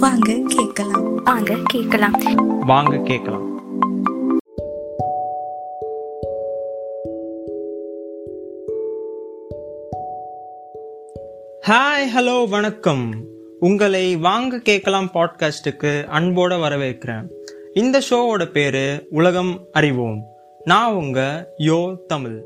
வாங்க 0.00 0.36
கேட்கலாம். 0.46 1.14
வாங்க 1.14 1.56
கேட்கலாம். 1.64 2.12
வாங்க 2.60 2.96
கேட்கலாம். 2.96 3.58
ஹாய் 11.68 12.16
ஹலோ 12.16 12.48
வணக்கம். 12.48 13.24
உங்களை 13.60 14.16
வாங்க 14.16 14.58
கேட்கலாம் 14.58 15.10
பாட்காஸ்டுக்கு 15.14 16.04
அன்போட 16.06 16.60
வரவேற்கிறேன். 16.60 17.28
இந்த 17.74 18.02
ஷோவோட 18.10 18.50
பேரு 18.50 19.06
உலகம் 19.10 19.66
அறிவோம். 19.72 20.24
நான் 20.64 20.92
உங்க 20.92 21.48
யோ 21.58 21.96
தமிழ். 22.06 22.44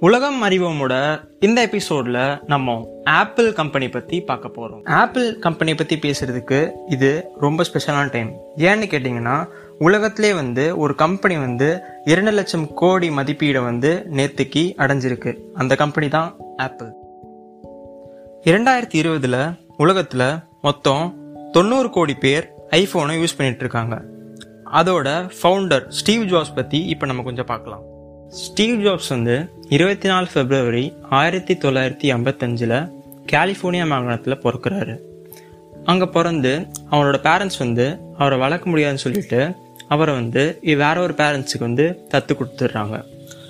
உலகம் 0.00 0.42
அறிவோமோட 0.42 0.94
இந்த 1.40 1.66
எபிசோட்ல 1.66 2.38
நம்ம 2.46 2.88
ஆப்பிள் 3.04 3.52
கம்பெனி 3.52 3.88
பத்தி 3.88 4.20
பார்க்க 4.20 4.48
போறோம். 4.48 4.84
ஆப்பிள் 4.84 5.38
கம்பெனி 5.38 5.74
பத்தி 5.74 5.96
பேசுறதுக்கு 5.96 6.70
இது 6.86 7.28
ரொம்ப 7.40 7.64
ஸ்பெஷலான 7.72 8.10
டைம் 8.10 8.32
ஏன்னு 8.56 8.90
கேட்டீங்கன்னா 8.90 9.46
உலகத்திலே 9.78 10.34
வந்து 10.34 10.78
ஒரு 10.78 10.94
கம்பெனி 10.94 11.36
வந்து 11.36 11.80
இரண்டு 12.04 12.30
லட்சம் 12.30 12.74
கோடி 12.74 13.10
மதிப்பீடை 13.10 13.64
வந்து 13.64 14.06
நேர்த்திக்கு 14.10 14.74
அடைஞ்சிருக்கு. 14.76 15.36
அந்த 15.54 15.76
கம்பெனி 15.76 16.08
தான் 16.08 16.36
ஆப்பிள் 16.56 16.92
இரண்டாயிரத்தி 18.44 19.02
இருபதுல 19.02 19.54
உலகத்துல 19.78 20.44
மொத்தம் 20.62 21.14
தொண்ணூறு 21.52 21.90
கோடி 21.90 22.14
பேர் 22.14 22.52
ஐபோனை 22.70 23.16
யூஸ் 23.16 23.36
பண்ணிட்டு 23.36 23.60
இருக்காங்க. 23.60 24.02
அதோட 24.72 25.30
ஃபவுண்டர் 25.42 25.88
ஸ்டீவ் 25.88 26.22
ஜாப்ஸ் 26.22 26.54
பத்தி 26.54 26.86
இப்போ 26.86 27.06
நம்ம 27.06 27.22
கொஞ்சம் 27.22 27.46
பார்க்கலாம். 27.46 27.94
ஸ்டீவ் 28.28 28.86
ஜாப்ஸ் 28.86 29.08
வந்து 29.08 29.48
இருபத்தி 29.68 30.08
நாலு 30.08 30.26
பிப்ரவரி 30.34 30.92
ஆயிரத்தி 31.10 31.54
தொள்ளாயிரத்தி 31.54 32.08
ஐம்பத்தஞ்சில் 32.16 32.88
கலிஃபோர்னியா 33.32 33.86
மாகாணத்தில் 33.86 34.40
பிறக்கிறாரு. 34.44 35.00
அங்கே 35.84 36.04
பிறந்து 36.04 36.66
அவரோட 36.90 37.18
பேரண்ட்ஸ் 37.26 37.58
வந்து 37.58 37.98
அவரை 38.18 38.38
வளர்க்க 38.38 38.70
முடியாதுன்னு 38.70 39.02
சொல்லிட்டு 39.02 39.54
அவரை 39.88 40.14
வந்து 40.14 40.58
வேற 40.62 41.00
ஒரு 41.00 41.14
பேரண்ட்ஸுக்கு 41.16 41.58
வந்து 41.58 42.06
தத்து 42.14 42.36
கொடுத்துட்றாங்க. 42.38 43.02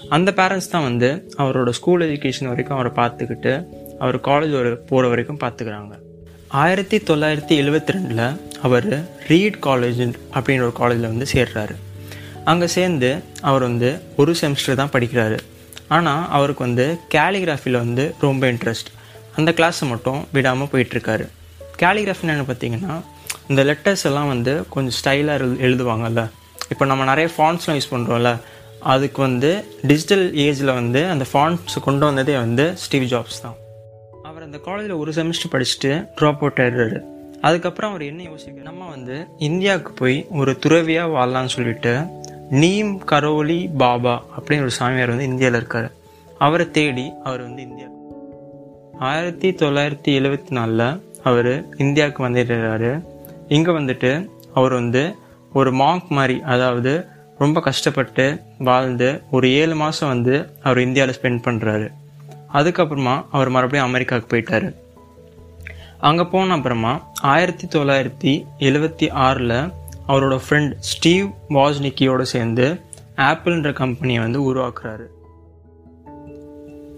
அந்த 0.09 0.33
பேரண்ட்ஸ் 0.37 0.71
தான் 0.71 0.83
வந்து 0.83 1.29
அவரோட 1.39 1.69
ஸ்கூல் 1.69 2.01
எஜுகேஷன் 2.01 2.49
வரைக்கும் 2.49 2.79
அவரை 2.79 2.93
பார்த்துக்கிட்டு 3.05 3.67
அவர் 3.99 4.17
காலேஜ் 4.17 4.75
போகிற 4.75 5.09
வரைக்கும் 5.09 5.39
பார்த்துக்கிறாங்க. 5.39 5.95
ஆயிரத்தி 6.49 6.99
தொள்ளாயிரத்தி 6.99 7.55
எழுபத்தி 7.63 7.95
ரெண்டில் 7.97 8.41
அவர் 8.63 9.07
ரீட் 9.29 9.57
காலேஜ் 9.67 10.13
அப்படின்ற 10.35 10.61
ஒரு 10.61 10.73
காலேஜில் 10.73 11.13
வந்து 11.13 11.27
சேர்றாரு. 11.35 11.77
அங்கே 12.51 12.67
சேர்ந்து 12.77 13.11
அவர் 13.49 13.65
வந்து 13.69 13.89
ஒரு 14.21 14.33
செமஸ்டர் 14.41 14.81
தான் 14.81 14.93
படிக்கிறாரு. 14.95 15.39
ஆனால் 15.97 16.23
அவருக்கு 16.37 16.63
வந்து 16.67 16.87
கேலிகிராஃபியில் 17.15 17.83
வந்து 17.85 18.05
ரொம்ப 18.27 18.43
இன்ட்ரெஸ்ட் 18.53 18.91
அந்த 19.39 19.51
கிளாஸை 19.59 19.87
மட்டும் 19.93 20.21
விடாமல் 20.37 20.71
போயிட்டுருக்காரு. 20.73 21.27
கேலிகிராஃபின்னு 21.83 22.35
என்ன 22.35 22.45
பார்த்தீங்கன்னா 22.51 22.95
இந்த 23.51 23.63
லெட்டர்ஸ் 23.71 24.05
எல்லாம் 24.11 24.31
வந்து 24.35 24.53
கொஞ்சம் 24.75 24.97
ஸ்டைலாக 24.99 25.49
எழுதுவாங்கல்ல. 25.67 26.23
இப்போ 26.73 26.85
நம்ம 26.91 27.03
நிறைய 27.11 27.29
ஃபாண்ட்ஸ்லாம் 27.35 27.77
யூஸ் 27.79 27.93
பண்ணுறோம்ல 27.95 28.31
அதுக்கு 28.95 29.21
வந்து 29.27 29.51
டிஜிட்டல் 29.91 30.25
ஏஜில் 30.47 30.73
வந்து 30.81 31.01
அந்த 31.13 31.25
ஃபாண்ட்ஸ் 31.31 31.77
கொண்டு 31.87 32.05
வந்ததே 32.09 32.37
வந்து 32.45 32.65
ஸ்டீவ் 32.85 33.07
ஜாப்ஸ் 33.13 33.43
தான். 33.45 33.57
அவர் 34.29 34.47
அந்த 34.49 34.59
காலேஜில் 34.67 35.01
ஒரு 35.03 35.13
செமஸ்டர் 35.19 35.53
படிச்சுட்டு 35.55 35.93
ட்ராப் 36.19 36.43
அவுட் 36.45 36.61
ஆயிடுறாரு. 36.65 36.99
அதுக்கப்புறம் 37.47 37.91
அவர் 37.93 38.05
என்ன 38.11 38.23
யோசிக்க 38.31 38.69
நம்ம 38.71 38.89
வந்து 38.95 39.17
இந்தியாவுக்கு 39.49 39.93
போய் 40.01 40.17
ஒரு 40.41 40.53
துறவியாக 40.65 41.13
வாழலாம்னு 41.17 41.55
சொல்லிட்டு 41.57 41.93
நீம் 42.51 43.05
கரோலி 43.05 43.77
பாபா 43.77 44.25
அப்படின்னு 44.39 44.61
ஒரு 44.61 44.71
சாமியார் 44.71 45.09
வந்து 45.09 45.25
இந்தியாவில் 45.25 45.59
இருக்கார். 45.59 45.93
அவரை 46.39 46.71
தேடி 46.71 47.13
அவர் 47.25 47.43
வந்து 47.43 47.63
இந்தியா 47.63 47.87
ஆயிரத்தி 48.99 49.51
தொள்ளாயிரத்தி 49.51 50.09
எழுபத்தி 50.09 50.51
நாலில் 50.51 51.03
அவர் 51.23 51.77
இந்தியாவுக்கு 51.77 52.29
வந்துடுறாரு. 52.29 53.05
இங்கே 53.49 53.71
வந்துட்டு 53.71 54.29
அவர் 54.55 54.73
வந்து 54.73 55.17
ஒரு 55.53 55.73
மாங்க் 55.73 56.09
மாதிரி 56.09 56.43
அதாவது 56.43 57.07
ரொம்ப 57.39 57.61
கஷ்டப்பட்டு 57.61 58.41
வாழ்ந்து 58.59 59.23
ஒரு 59.31 59.53
ஏழு 59.53 59.75
மாதம் 59.75 60.09
வந்து 60.09 60.53
அவர் 60.62 60.79
இந்தியாவில் 60.79 61.15
ஸ்பெண்ட் 61.23 61.45
பண்ணுறாரு 61.45 61.89
அதுக்கப்புறமா 62.53 63.25
அவர் 63.31 63.49
மறுபடியும் 63.49 63.87
அமெரிக்காவுக்கு 63.87 64.37
போயிட்டார். 64.37 64.75
அங்கே 65.99 66.23
போன 66.23 66.55
அப்புறமா 66.55 67.09
ஆயிரத்தி 67.23 67.79
தொள்ளாயிரத்தி 67.79 68.47
எழுபத்தி 68.59 69.11
ஆறில் 69.11 69.73
அவரோட 70.09 70.41
ஃப்ரெண்ட் 70.49 70.72
ஸ்டீவ் 70.78 71.27
வாஸ்னிக்கியோடு 71.49 72.22
சேர்ந்து 72.22 72.81
ஆப்பிள்ன்ற 73.17 73.72
கம்பெனியை 73.72 74.22
வந்து 74.22 74.55
உருவாக்குறாரு. 74.55 75.06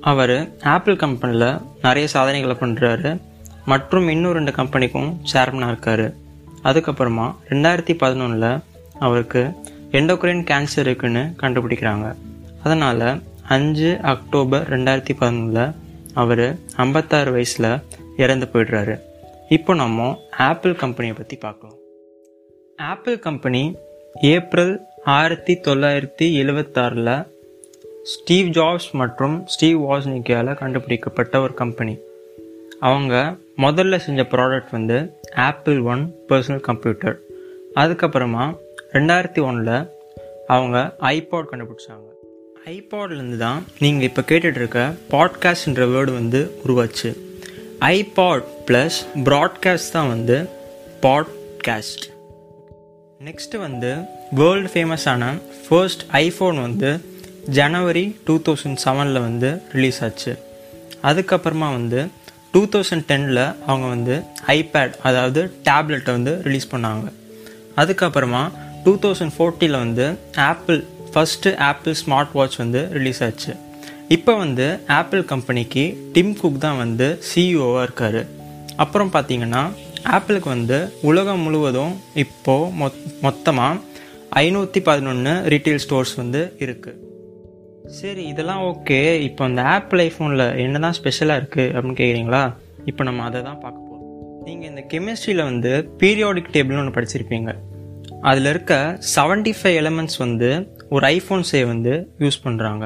அவர் 0.01 0.37
ஆப்பிள் 0.63 0.97
கம்பெனியில் 0.97 1.59
நிறைய 1.83 2.09
சாதனைகளை 2.09 2.57
பண்ணுறாரு 2.61 3.21
மற்றும் 3.65 4.09
இன்னும் 4.09 4.33
ரெண்டு 4.33 4.53
கம்பெனிக்கும் 4.53 5.21
சேர்மனாக 5.33 5.73
இருக்காரு. 5.75 6.07
அதுக்கப்புறமா 6.65 7.35
ரெண்டாயிரத்தி 7.49 7.95
பதினொன்றில் 8.03 8.63
அவருக்கு 8.99 9.43
எண்டோக்ரைன் 9.91 10.45
கேன்சர் 10.51 10.87
இருக்குன்னு 10.87 11.35
கண்டுபிடிக்கிறாங்க. 11.43 12.15
அதனால் 12.65 13.23
அஞ்சு 13.49 13.99
அக்டோபர் 14.03 14.69
ரெண்டாயிரத்தி 14.71 15.15
பதினொன்றில் 15.21 15.75
அவர் 16.15 16.59
ஐம்பத்தாறு 16.77 17.31
வயசில் 17.33 17.71
இறந்து 18.17 18.49
போயிடுறாரு. 18.53 19.01
இப்போ 19.49 19.75
நம்ம 19.75 20.19
ஆப்பிள் 20.39 20.75
கம்பெனியை 20.75 21.17
பற்றி 21.17 21.37
பார்க்கலாம். 21.37 21.77
ஆப்பிள் 22.79 23.19
கம்பெனி 23.19 23.77
ஏப்ரல் 24.21 24.81
ஆயிரத்தி 25.05 25.55
தொள்ளாயிரத்தி 25.55 26.27
எழுபத்தாறில் 26.43 27.27
ஸ்டீவ் 28.03 28.49
ஜாப்ஸ் 28.49 28.91
மற்றும் 28.91 29.47
ஸ்டீவ் 29.47 29.81
வாஸ்னிக்கியால் 29.83 30.55
கண்டுபிடிக்கப்பட்ட 30.55 31.41
ஒரு 31.41 31.55
கம்பெனி 31.55 31.99
அவங்க 32.81 33.37
முதல்ல 33.57 33.97
செஞ்ச 33.97 34.23
ப்ராடக்ட் 34.23 34.71
வந்து 34.71 35.19
ஆப்பிள் 35.35 35.81
ஒன் 35.81 36.15
பர்சனல் 36.29 36.61
கம்ப்யூட்டர் 36.61 37.21
அதுக்கப்புறமா 37.75 38.57
ரெண்டாயிரத்தி 38.93 39.43
ஒன்றில் 39.43 39.89
அவங்க 40.47 40.97
ஐபாட் 41.01 41.51
கண்டுபிடிச்சாங்க. 41.51 42.07
ஐபாட்லேருந்து 42.65 43.37
தான் 43.37 43.65
நீங்கள் 43.79 44.09
இப்போ 44.09 44.23
கேட்டுட்ருக்க 44.23 44.95
பாட்காஸ்ட்ன்ற 45.11 45.89
வேர்டு 45.95 46.13
வந்து 46.13 46.51
உருவாச்சு. 46.67 47.17
ஐபாட் 47.81 48.47
ப்ளஸ் 48.67 49.01
ப்ராட்காஸ்ட் 49.25 49.93
தான் 49.93 50.09
வந்து 50.09 50.49
பாட்காஸ்ட் 51.03 52.07
நெக்ஸ்ட்டு 53.27 53.59
வந்து 53.59 53.89
வேர்ல்டு 54.39 54.69
ஃபேமஸான 54.73 55.29
ஃபர்ஸ்ட் 55.63 56.03
ஐஃபோன் 56.13 56.59
வந்து 56.65 56.91
ஜனவரி 57.57 58.03
டூ 58.27 58.35
தௌசண்ட் 58.47 58.79
செவனில் 58.85 59.21
வந்து 59.25 59.49
ரிலீஸ் 59.73 59.99
ஆச்சு. 60.07 60.33
அதுக்கப்புறமா 61.11 61.69
வந்து 61.79 62.01
டூ 62.53 62.61
தௌசண்ட் 62.75 63.05
டெனில் 63.11 63.43
அவங்க 63.71 63.87
வந்து 63.95 64.17
ஐபேட் 64.57 64.95
அதாவது 65.09 65.43
டேப்லெட்டை 65.69 66.15
வந்து 66.19 66.35
ரிலீஸ் 66.47 66.69
பண்ணாங்க. 66.75 67.09
அதுக்கப்புறமா 67.77 68.43
டூ 68.85 68.95
தௌசண்ட் 69.05 69.35
ஃபோர்ட்டியில் 69.39 69.79
வந்து 69.85 70.07
Apple 70.51 70.81
first 71.13 71.57
Apple 71.71 71.97
smart 72.03 72.33
watch 72.39 72.57
வந்து 72.57 72.83
ரிலீஸ் 72.99 73.23
ஆச்சு. 73.29 73.55
இப்போ 74.17 74.35
வந்து 74.45 74.69
ஆப்பிள் 75.01 75.25
கம்பெனிக்கு 75.35 75.87
டிம் 76.13 76.35
குக் 76.43 76.65
தான் 76.67 76.81
வந்து 76.85 77.09
சிஇஓவாக 77.31 77.83
இருக்கார். 77.83 78.23
அப்புறம் 78.77 79.13
பார்த்தீங்கன்னா 79.13 79.63
ஆப்பிளுக்கு 80.05 80.45
வந்து 80.45 80.79
உலகம் 81.03 81.41
முழுவதும் 81.41 82.01
இப்போது 82.15 82.73
மொத் 82.81 83.21
மொத்தமாக 83.21 83.79
ஐநூற்றி 84.37 84.83
பதினொன்று 84.83 85.31
ரீட்டைல் 85.49 85.81
ஸ்டோர்ஸ் 85.89 86.15
வந்து 86.17 86.55
இருக்குது 86.59 87.07
சரி 87.89 88.25
இதெல்லாம் 88.27 88.63
ஓகே 88.63 89.21
இப்போ 89.21 89.45
அந்த 89.45 89.63
ஆப்பிள் 89.63 90.01
ஐஃபோனில் 90.01 90.57
என்ன 90.57 90.79
தான் 90.79 90.93
ஸ்பெஷலாக 90.93 91.41
இருக்குது 91.41 91.73
அப்படின்னு 91.73 92.01
கேட்குறீங்களா 92.01 92.43
இப்போ 92.85 93.05
நம்ம 93.05 93.23
அதை 93.23 93.43
தான் 93.43 93.61
பார்க்க 93.61 93.81
போகிறோம் 93.81 94.43
நீங்கள் 94.45 94.69
இந்த 94.69 94.87
கெமிஸ்ட்ரியில் 94.89 95.43
வந்து 95.43 95.91
பீரியாடிக் 95.99 96.53
டேபிள்னு 96.53 96.79
ஒன்று 96.79 97.01
படிச்சிருப்பீங்க. 97.01 97.55
அதில் 98.21 98.45
இருக்க 98.45 98.99
செவன்டி 99.17 99.53
ஃபைவ் 99.63 99.77
எலமெண்ட்ஸ் 99.83 100.19
வந்து 100.19 100.51
ஒரு 100.89 101.09
ஐஃபோன்ஸே 101.09 101.67
வந்து 101.67 102.09
யூஸ் 102.19 102.45
பண்ணுறாங்க 102.45 102.85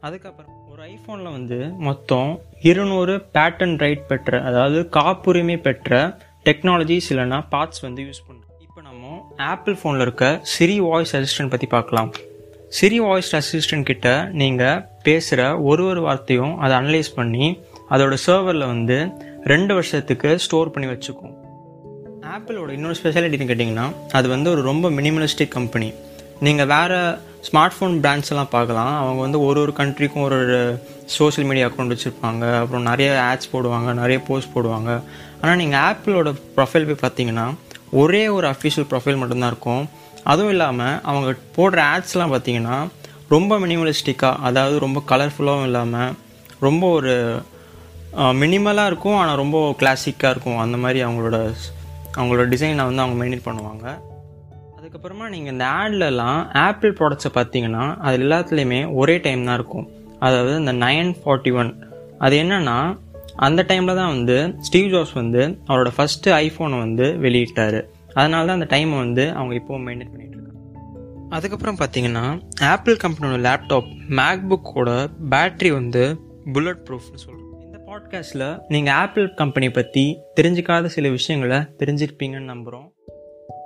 அதுக்கப்புறம் 0.00 0.54
ஒரு 0.70 0.82
ஐஃபோனில் 0.88 1.30
வந்து 1.30 1.68
மொத்தம் 1.78 2.40
இருநூறு 2.60 3.24
பேட்டன் 3.34 3.78
ரைட் 3.78 4.06
பெற்ற 4.06 4.42
அதாவது 4.42 4.88
காப்புரிமை 4.88 5.56
பெற்ற 5.56 6.18
டெக்னாலஜிஸ் 6.44 7.08
இல்லைன்னா 7.08 7.38
பார்ட்ஸ் 7.50 7.80
வந்து 7.80 8.02
யூஸ் 8.02 8.22
பண்ணுறோம் 8.28 8.60
இப்போ 8.60 8.80
நம்ம 8.80 9.34
ஆப்பிள் 9.36 9.74
ஃபோனில் 9.74 10.00
இருக்க 10.00 10.40
சிரி 10.42 10.80
வாய்ஸ் 10.80 11.16
அசிஸ்டன்ட் 11.16 11.50
பற்றி 11.50 11.66
பார்க்கலாம். 11.66 12.10
சிரி 12.68 13.00
வாய்ஸ் 13.00 13.30
அசிஸ்டன்ட் 13.36 13.82
கிட்ட 13.82 14.08
நீங்கள் 14.32 14.82
பேசுகிற 15.02 15.60
ஒரு 15.60 15.84
ஒரு 15.84 16.00
வார்த்தையும் 16.00 16.58
அதை 16.58 16.76
அனலைஸ் 16.78 17.10
பண்ணி 17.14 17.46
அதோட 17.90 18.16
சர்வரில் 18.26 18.66
வந்து 18.66 18.98
ரெண்டு 19.44 19.74
வருஷத்துக்கு 19.74 20.38
ஸ்டோர் 20.38 20.70
பண்ணி 20.70 20.88
வச்சுக்கும். 20.92 21.34
ஆப்பிளோட 22.34 22.68
இன்னொரு 22.68 22.96
ஸ்பெஷாலிட்டின்னு 23.02 23.50
கேட்டிங்கன்னா 23.50 23.86
அது 24.12 24.28
வந்து 24.28 24.50
ஒரு 24.50 24.62
ரொம்ப 24.62 24.90
மினிமலிஸ்டிக் 24.90 25.48
கம்பெனி 25.48 25.92
நீங்கள் 26.46 26.68
வேறு 26.72 26.98
ஸ்மார்ட் 27.46 27.74
ஃபோன் 27.76 27.94
பிராண்ட்ஸ் 28.04 28.30
எல்லாம் 28.32 28.52
பார்க்கலாம். 28.54 28.94
அவங்க 29.02 29.20
வந்து 29.26 29.38
ஒரு 29.46 29.58
ஒரு 29.64 29.72
கண்ட்ரிக்கும் 29.78 30.24
ஒரு 30.26 30.36
ஒரு 30.42 30.58
சோஷியல் 31.16 31.48
மீடியா 31.48 31.66
அக்கௌண்ட் 31.68 31.92
வச்சுருப்பாங்க. 31.94 32.44
அப்புறம் 32.62 32.84
நிறைய 32.90 33.08
ஆட்ஸ் 33.28 33.50
போடுவாங்க 33.54 33.92
நிறைய 34.00 34.18
போஸ்ட் 34.28 34.52
போடுவாங்க. 34.56 34.90
ஆனால் 35.40 35.58
நீங்கள் 35.62 35.82
ஆப்பிளோட 35.88 36.30
ப்ரொஃபைல் 36.56 36.86
போய் 36.88 37.02
பார்த்தீங்கன்னா 37.04 37.46
ஒரே 38.02 38.22
ஒரு 38.36 38.46
அஃபிஷியல் 38.54 38.88
ப்ரொஃபைல் 38.92 39.20
மட்டும்தான் 39.20 39.52
இருக்கும். 39.52 39.84
அதுவும் 40.32 40.52
இல்லாமல் 40.54 40.96
அவங்க 41.10 41.28
போடுற 41.56 41.78
ஆட்ஸ்லாம் 41.94 42.34
பார்த்தீங்கன்னா 42.34 42.76
ரொம்ப 43.34 43.58
மினிமலிஸ்டிக்காக 43.64 44.42
அதாவது 44.48 44.76
ரொம்ப 44.86 44.98
கலர்ஃபுல்லாகவும் 45.12 45.68
இல்லாமல் 45.70 46.12
ரொம்ப 46.66 46.84
ஒரு 46.98 47.14
மினிமலாக 48.42 48.90
இருக்கும் 48.90 49.18
ஆனால் 49.22 49.40
ரொம்ப 49.42 49.58
கிளாசிக்காக 49.80 50.32
இருக்கும். 50.34 50.60
அந்த 50.66 50.76
மாதிரி 50.84 51.00
அவங்களோட 51.06 51.38
அவங்களோட 52.18 52.46
டிசைனை 52.54 52.84
வந்து 52.90 53.04
அவங்க 53.04 53.16
மெயின்டைன் 53.20 53.48
பண்ணுவாங்க. 53.48 53.86
அதுக்கப்புறமா 54.78 55.28
நீங்கள் 55.28 55.52
இந்த 55.52 55.64
ஆட்லலாம் 55.64 56.50
ஆப்பிள் 56.52 56.92
ப்ராடக்ட்ஸை 56.98 57.30
பார்த்தீங்கன்னா 57.34 57.96
அது 57.98 58.16
எல்லாத்துலேயுமே 58.18 58.94
ஒரே 58.94 59.18
டைம் 59.18 59.44
தான் 59.44 59.54
இருக்கும். 59.54 59.86
அதாவது 60.18 60.58
இந்த 60.58 60.72
நைன் 60.72 61.14
ஃபார்ட்டி 61.22 61.52
ஒன் 61.54 61.70
அது 62.18 62.36
என்னன்னா 62.36 62.96
அந்த 63.36 63.64
டைமில் 63.68 63.94
தான் 63.94 64.12
வந்து 64.16 64.56
ஸ்டீவ் 64.60 64.92
ஜாப்ஸ் 64.94 65.12
வந்து 65.12 65.58
அவரோட 65.66 65.90
ஃபஸ்ட்டு 65.96 66.34
ஐஃபோனை 66.44 66.78
வந்து 66.78 67.06
வெளியிட்டார். 67.24 67.78
அதனால 68.14 68.46
தான் 68.46 68.58
அந்த 68.60 68.76
டைமை 68.76 68.96
வந்து 68.98 69.32
அவங்க 69.32 69.54
இப்போவும் 69.54 69.84
மெயின்டைன் 69.88 70.12
பண்ணிட்டு 70.12 70.36
இருக்காங்க. 70.36 70.62
அதுக்கப்புறம் 71.30 71.78
பார்த்தீங்கன்னா 71.78 72.24
ஆப்பிள் 72.60 72.96
கம்பெனியோட 72.96 73.40
லேப்டாப் 73.48 73.88
மேக்புக்கோட 74.20 74.90
பேட்ரி 75.30 75.70
வந்து 75.70 76.04
புல்லட் 76.52 76.84
ப்ரூஃப்னு 76.88 77.24
சொல்கிறோம் 77.26 77.64
இந்த 77.64 77.80
பாட்காஸ்ட்டில் 77.88 78.46
நீங்கள் 78.68 78.94
ஆப்பிள் 78.94 79.34
கம்பெனி 79.34 79.70
பற்றி 79.70 80.04
தெரிஞ்சுக்காத 80.40 80.86
சில 80.86 81.08
விஷயங்களை 81.08 81.60
தெரிஞ்சிருப்பீங்கன்னு 81.82 82.52
நம்புகிறோம் 82.54 82.88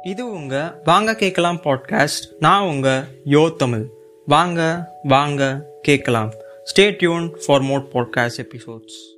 இது 0.02 0.31
உங்கள் 0.31 0.70
வாங்க 0.84 1.14
கேட்கலாம் 1.14 1.60
பாட்காஸ்ட் 1.64 2.32
நான் 2.38 2.62
உங்கள் 2.62 3.04
யோ 3.26 3.56
தமிழ். 3.56 3.90
வாங்க 4.26 4.90
வாங்க 5.02 5.66
கேட்கலாம். 5.82 6.32
Stay 6.64 6.96
tune 6.99 7.38
for 7.46 7.60
more 7.60 7.88
podcast 7.93 8.38
episodes 8.38 9.12